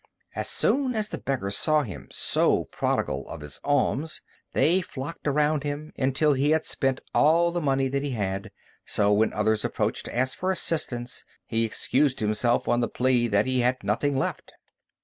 [0.35, 5.61] As soon as the beggars saw him so prodigal of his alms, they flocked around
[5.61, 8.49] him, until he had spent all the money that he had;
[8.83, 13.45] so when others approached to ask for assistance, he excused himself on the plea that
[13.45, 14.53] he had nothing left.